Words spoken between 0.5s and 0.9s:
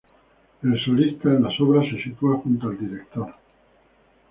El